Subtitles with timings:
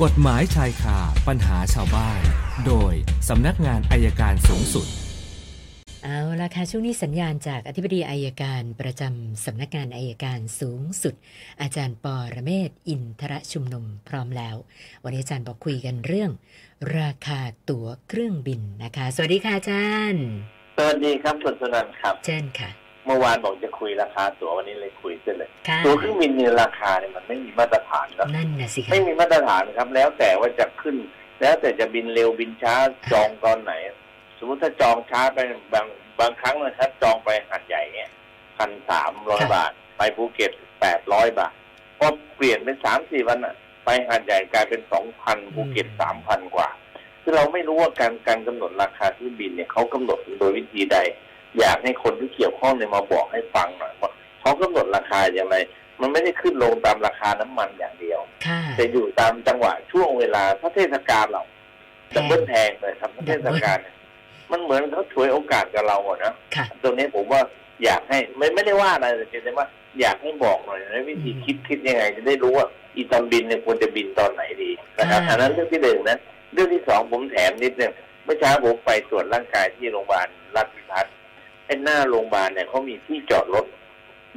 [0.00, 0.98] กฎหมายชายคา
[1.28, 2.20] ปัญหาชาวบ้าน
[2.66, 2.94] โดย
[3.28, 4.86] สำนักงานอัยการสูงสุด
[6.04, 11.14] เอาละค่ะช่วงนี้สัญญาณจากอธิบดีอัยการประจำสำนักงานอัยการสูงสุด
[11.62, 14.56] อาจารย์ปอระเมศวร์อินทรชุมนุมพร้อมแล้ว
[15.04, 16.30] วันนี้อาจารย์บอกคุยกันเรื่อง
[16.98, 17.40] ราคา
[17.70, 20.24] ตั๋วเครื่องบินนะคะ สวัสดีค่ะอาจารย์
[20.78, 30.96] สวัสดีครับคุณสนันท์ครับ เชิญค่ะ เมื่อวานบอกจะคุยราคาตั๋ววันนี้เลยคุยเสร็จเลยค่ะตั๋วเครื่องบินเนี่ยราคาเนี่ยมันไม่มีมาตรฐานครับนั่นน่ะสิคะไม่มีมาตรฐานครับ แล้วแต่ว่าจะขึ้น
[31.40, 32.74] แล้วแต่จะบินเร็วบินช้า
[33.12, 33.72] จองตอนไหน
[34.38, 35.38] สมมติถ้าจองช้าไป
[35.72, 35.86] บาง
[36.20, 38.08] บางครั้งนะครับ จองไปหาดใหญ่เนี่ย
[38.58, 41.54] พันสามร้อยบาท ไปภูเก็ตแปดร้อยบาท
[41.98, 46.68] พอเปลี่ยนเป็นสามสี่วันอะไปหาดใหญ่กลายเป็นสองพันภูเก็ตสามพันกว่า
[47.22, 50.98] คือเราไม่รู้ว่าการการกำหนดราคาเครื่องบินเนี่ยเขากำหนดโดยวิธีใด
[51.58, 55.56] อยากให้คนที่เกี่ยวข้องเนี่ยมาบอกให้ฟังหน่อยว่าเขากำหนดราคาอย่างไร
[56.00, 61.42] มันไม่ได้ขึ้นลงตามราคาน้ำมันอย่างเดียวค่ะแต่อยู่ตามจังหวะช่วงเวลาถ้าเทศกาลเรา
[62.10, 63.96] แพดับงเบิลแพงเลยครับถ้าเทศกาลเนี่ย
[64.52, 67.40] มันเหมือนเขาฉวยโอกาสกับเราอะนะค่ะตรงนี้ผมว่า
[67.84, 69.66] อยากให้ไม่ไม่ได้ว่าอะไรแต่เพียงแต่ว่า
[70.00, 72.66] อยากให้บอกหน่อยนะวิธีอืมคิดคิดยังไงจะได้รู้ว่า
[72.96, 76.18] อีตอนบินเนี่ยควรจะบินตอนไหนดีนะครับค่ะอันนั้นเรื่องที่หนึ่งนะ
[76.52, 77.92] เรื่องที่สองผมแถมนิดนึง
[78.24, 81.12] เมื่อเช้าผมไปตรวจร่างกายที่โรงพยาบาลราชพิพัฒน์
[81.66, 83.66] ไอ้หน้าโรงพยาบาลเนี่ยเขามีที่จอดรถ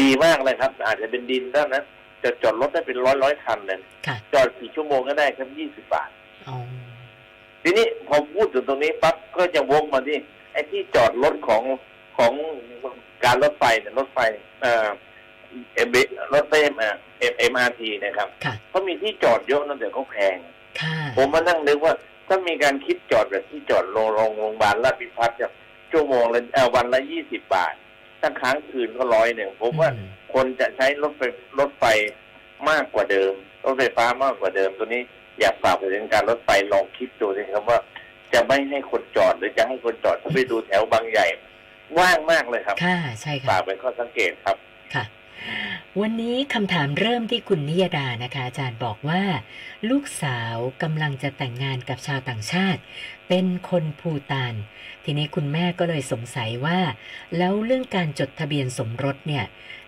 [0.00, 1.84] ดีมากเลยครับ อาจจะเป็นดินเท่านั้น
[2.22, 6.10] จะจอดรถได้เป็นร้อยร้อยคันเลยค่ะจอดกี่ชั่วโมงก็ได้ครับยี่สิบบาท
[6.48, 6.56] อ๋อ
[7.62, 10.18] ทีนี้พอพูดถึงตรงนี้ปั๊บก็จะวกมาที่
[10.52, 11.62] ไอ้ที่จอดรถของ
[12.18, 12.32] ของ
[13.24, 14.18] การรถไฟเนี่ยรถไฟ
[14.60, 14.88] เอ่อ
[15.74, 15.88] M
[16.34, 16.76] รถไฟ M
[17.38, 20.36] MRT นะครับค่ะเขามีที่จอดเยอะนั่นแต่เขาแพง
[20.80, 21.94] ค่ะผมมานั่งนึกว่า
[22.28, 25.52] ถ้ามีการคิดจอดแบบที่จอดโรงโรงโรงพยาบาลราชพิพัฒน์เนี่ย
[25.92, 27.74] ชั่วโมงละเอ่อวันละยี่สิบบาท
[28.20, 31.22] ถ้าค้างคืนก็ร้อยหนึ่งผมว่าอืมคนจะใช้รถไฟ
[31.58, 31.84] รถไฟ
[32.70, 33.32] มากกว่าเดิม
[33.64, 35.02] รถไฟฟ้ามากกว่าเดิม ตัวนี้
[35.40, 37.78] อยากฝากไปถึงการรถไฟลองคิดดูสิครับว่า
[38.32, 41.26] จะไม่ให้คนจอดหรือจะให้คนจอดถ้าไปดูแถวบางใหญ่
[41.98, 44.69] ว่างมากเลยครับค่ะใช่ฝาค่ะกเป็นข้อสังเกตครับค่ะ
[45.98, 49.22] วันนี้คำถามเริ่มที่คุณนิยดานะคะอาจารย์บอกว่า
[49.90, 52.80] ลูกสาวกำลังจะแต่งงานกับชาวต่างชาติ
[53.28, 54.54] เป็นคนภูตาน
[55.04, 56.78] ทีนี้คุณแม่ก็เลยสงสัยว่า
[57.38, 59.44] แล้วเรื่องการจดทะเบียนสมรสเนี่ย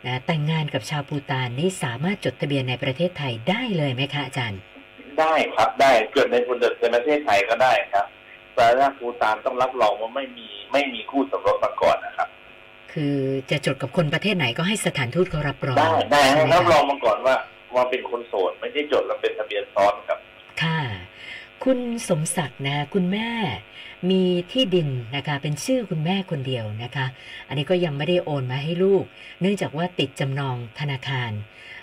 [0.07, 4.61] นะแต่งงานกับชาวภูตานนี่สามารถจดทะเบียนในประเทศไทยได้เลยไหมคะอาจารย์
[5.21, 8.07] ได้ครับได้เกิดในคนเดิในประเทศไทยก็ได้ครับ
[8.55, 12.29] แต่ถ้าภูตานต้องรับรองว่าไม่มีไม่มีคู่สมรสมาก่อนนะครับ
[12.93, 13.17] คือ
[13.51, 17.37] จะจดกับคนประเทศไหนก็ให้สถานทูตเขารับรองได้ได้ใช่ให้ไหมรับรคะองมาก่อนว่า
[17.75, 20.19] ว่าเป็นคนโสดไม่ได้จดแล้วเป็นทะเบียนซ้อนครับ
[20.63, 20.81] ค่ะ
[21.65, 23.31] คุณสมศักดิ์นะ คุณแม่
[24.11, 24.23] มี
[24.53, 27.07] ที่ดินนะคะ เป็นชื่อคุณแม่คนเดียวนะคะ
[27.49, 29.05] อันนี้ก็ยังไม่ได้โอนมาให้ลูก
[29.41, 31.31] เนื่องจากว่าติดจำนองธนาคาร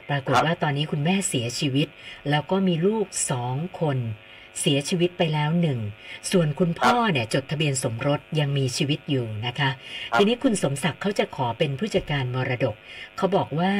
[0.09, 1.87] ปรากฏครับว่าตอนนี้คุณแม่เสียชีวิต
[2.29, 3.97] แล้วก็มีลูกสองคน
[4.61, 5.79] เสียชีวิตไปแล้วหนึ่ง
[6.31, 9.69] ส่วนคุณพ่อเนี่ยจดทะเบียนสมรสยังมีชีวิตอยู่นะคะ
[10.15, 12.75] ทีนี้คุณสมศักดิ์เขาจะขอเป็นผู้จัดการมรดก
[13.17, 13.73] เขาบอกว่า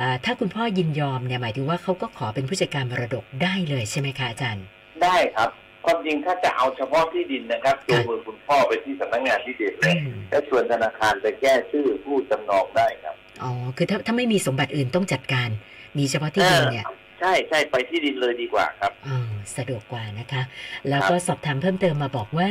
[0.00, 4.64] อ่าถ้าคุณพ่อยินยอมเนี่ยหมายถึงว่าเขาก็ขอเป็นผู้จัดการมรดกได้เลยใช่ไหมคะอาจารย์
[5.02, 5.50] ได้ครับ
[5.84, 15.48] ความจริงถ้าจะเอาเฉพาะที่ดินนะครับจูงมือคุณพ่อไปที่สำนักงานที่ดินเลยอืมและส่วนธนาคารไปแก้ชื่อผู้จำนองได้ครับอ๋อคือถ้าถ้าไม่มีสมบัติอื่นต้องจัดการ
[15.98, 16.86] มีเฉพาะที่ดินเนี่ย
[17.20, 19.18] ใช่ใช่ไปที่ดินเลยดีกว่าครับอ๋อ
[19.56, 20.42] สะดวกกว่านะคะ
[20.88, 22.48] แล้วก็สอบถามเพิ่มเติมมาบอกว่า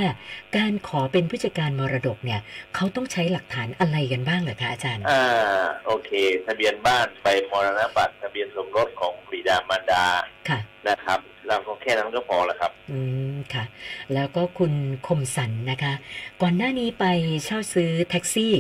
[0.58, 2.42] การขอเป็นผู้จัดการมรดกเนี่ย
[2.76, 6.09] เขาต้องใช้หลักฐานอะไรกันบ้างเหรอคะอาจารย์อ่าโอเค
[6.46, 10.06] ทะเบียนบ้านใบมรณบัตรทะเบียนสมรสของบิดามารดา
[10.50, 13.00] ค่ะนะครับเราก็แค่นั้นก็พอแล้วครับ อื
[13.34, 13.66] มค่ะ
[14.14, 14.74] แล้วก็คุณ
[15.08, 15.94] คมสันนะคะ
[16.42, 17.06] ก่อนหน้านี้ไป
[17.46, 18.53] เช่าซื้อแท็กซี่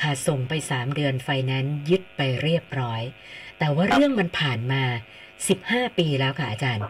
[0.00, 3.02] ค่ะส่งไป3เดือนไฟแนนซ์ยึดไปเรียบร้อย
[3.58, 4.82] แต่ว่าครับเรื่องมันผ่านมา
[5.50, 6.82] 15 ปีแล้วค่ะอาจารย์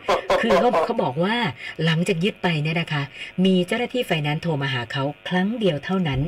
[0.43, 1.37] คือเขาเขาบอกว่า
[1.85, 3.03] หลังจากยึดไปเนี่ยนะคะ
[3.45, 6.21] มีเจ้าหน้าที่ไฟแนนซ์โทรมาหาเขาครั้งเดียวเท่านั้น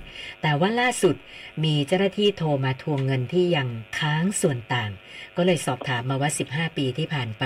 [0.43, 1.17] แต่ว่าล่าสุด
[1.65, 3.69] มีเจ้าหน้าที่โทรมาทวงเงินที่ยัง
[3.99, 4.91] ค้างส่วนต่าง
[5.37, 7.45] ก็เลยสอบถามมาว่า 15 ปีที่ผ่านไป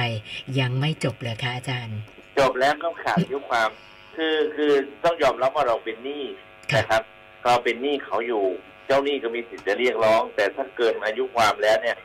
[0.60, 1.98] ยังไม่จบเลยค่ะอาจารย์
[2.38, 3.70] จบแล้วก็ขาดอายุความ
[4.16, 4.72] คือคือ
[5.04, 6.24] ต้องยอมรับว่าเราเป็นหนี้
[6.72, 7.02] ค่ะนะครับ
[7.44, 8.44] เราเป็นหนี้เขาอยู่
[8.86, 11.96] เจ้าหนี้ก็มีสิทธิ์จะเรียกร้อง แต่ถ้าเกินอายุความแล้วเนี่ย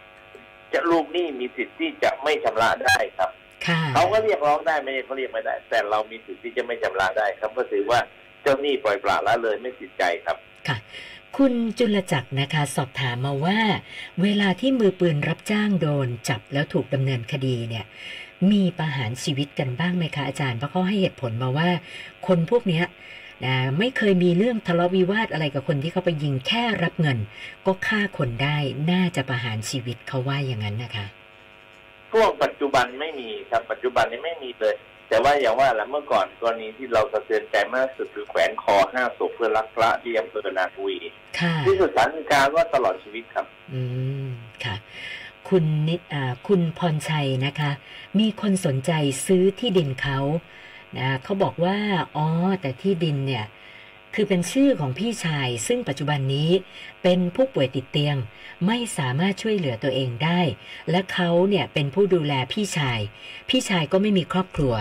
[0.74, 3.30] จะลูกหนี้มีสิทธิ์ที่จะไม่ชำระได้ครับ
[3.68, 8.00] ค่ะเขาก็เรียกร้องได้ไม่ใช่เขาเรียกไม่ได้ แต่เรามีสิทธิ์ที่จะไม่ชำระได้ครับ ก็ถือว่า
[8.42, 10.38] เจ้าหนี้ปล่อยปละละเลยไม่ติดใจครับ
[10.68, 10.78] ค่ะ
[11.38, 13.60] คุณจุลจักรนะคะ สอบถามมาว่า
[14.24, 17.86] เวลาที่มือปืนรับจ้างโดนจับแล้วถูกดำเนินคดีเนี่ย
[18.52, 21.70] มีประหารชีวิตกันบ้างไหมคะอาจารย์เพราะเขาให้เหตุผลมาว่า
[22.28, 22.86] คนพวกเนี้ย
[23.46, 27.18] นะไม่เคยมีเรื่องทะเลาะวิวาทอะไรกับคนที่เขาไปยิงแค่รับเงิน
[27.66, 28.58] ก็ฆ่าคนได้
[28.92, 31.06] น่าจะประหารชีวิตเขาว่าอย่างนั้นนะคะ
[32.12, 34.76] ช่วงปัจจุบันไม่มีครับปัจจุบันนี้ไม่มีเลย
[35.10, 40.98] แต่ว่าอย่างว่าแหละเมื่อก่อนกรณีที่เราสะเทือนใจมากที่สุดคือแขวนคอห้าศพเพื่อรักพระที่อำเภอนาทวี
[41.40, 43.82] ค่ะที่สุดสารดีการว่าตลอดชีวิตครับ อื
[44.26, 44.28] ม
[44.64, 44.76] ค่ะ
[45.50, 47.72] คุณนิดอ่าคุณพรชัยนะคะ
[48.20, 48.92] มีคนสนใจ
[49.26, 50.20] ซื้อที่ดินเขา
[50.98, 51.78] นะเขาบอกว่า
[52.16, 52.28] อ๋อ
[52.62, 53.46] แต่ที่ดินเนี่ย
[54.18, 56.50] คือเป็นชื่อของพี่ชาย ซึ่งปัจจุบันนี้
[57.04, 58.18] เป็นผู้ป่วยติดเตียง
[58.68, 60.42] ไม่สามารถช่วยเหลือตัวเองได้
[60.90, 63.00] และเขาเนี่ยเป็นผู้ดูแลพี่ชาย
[63.50, 64.74] พี่ชายก็ไม่มีครอบครัว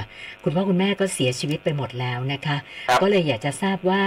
[0.43, 2.57] คุณพ่อคุณแม่ก็เสียชีวิตไปหมดแล้วนะคะ
[2.89, 4.05] ครับก็เลยอยากจะทราบว่า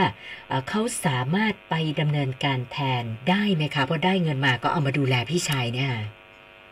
[0.47, 5.91] เอ่อเขาสามารถไปดำเนินการแทนได้ไหมคะเพราะได้เงินมาก็เอามาดูแลพี่ชายเนี่ย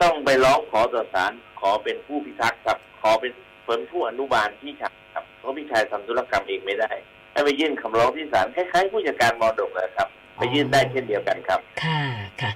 [0.03, 3.33] ต้องไปร้องขอต่อศาลขอเป็นผู้พิทักษ์ครับ ขอเป็น
[3.65, 6.91] เป็นผู้อนุบาลพี่ชายครับเพราะพี่ชายทำธุรกรรมเองไม่ได้
[7.31, 12.03] ให้ไปยื่นคำร้องที่ศาลคล้ายๆ ผู้จัดการมรดกนะครับไปยื่นได้เช่นเดียวกันครับ ค่ะ
[12.41, 12.51] ค่ะ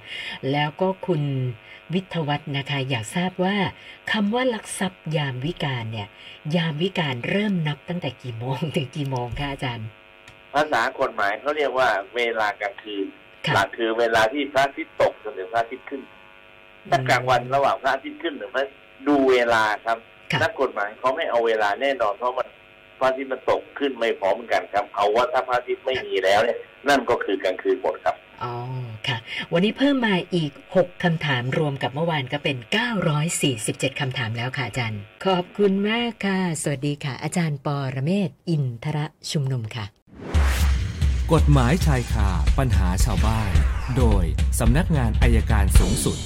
[0.52, 1.22] แล้วก็คุณ
[1.94, 3.56] วิทยวัฒน์นะคะอยากทราบว่า
[4.12, 6.08] คำว่าลักทรัพย์ยามวิการเนี่ย
[6.56, 9.88] ยามวิการเริ่มนับตั้งแต่กี่โมงถึงกี่โมงคะอาจารย์
[10.54, 13.06] ภาษากฎหมายเขาเรียกว่าเวลากลางคืน
[13.46, 16.00] ค่ะหลักคือเวลาที่พระอาทิตย์ตกจนถึงพระอาทิตย์ขึ้น
[16.90, 18.62] ถ้ากลางวันระหว่างพระอาทิตย์ขึ้นหรือไม่
[19.08, 19.98] ดูเวลาครับ
[20.32, 22.48] ค่ะนักกฎหมายเขาไม่เอาเวลาแน่นอนเพราะมัน
[22.98, 26.58] พระอาทิตย์มันตกขึ้นไม่พร้อมกันครับ เอาว่าถ้าพระอาทิตย์ไม่มีแล้วเนี่ย
[26.88, 28.54] นั่นก็คือกลางคืนหมดครับอ๋อ
[29.08, 29.18] ค่ะ
[29.52, 32.56] วันนี้เพิ่มมาอีก 6 คำถามรวมกับเมื่อวานก็เป็น
[33.28, 39.84] 947 คำถามแล้วค่ะอาจารย์ ขอบคุณมากค่ะ สวัสดีค่ะ อาจารย์ปอระเมศวร์อินทระชุมนุมค่ะ
[41.32, 43.52] กฎหมายชายคาปัญหาชาวบ้าน
[43.96, 44.24] โดย
[44.60, 46.18] สำนักงานอายการสูงสุด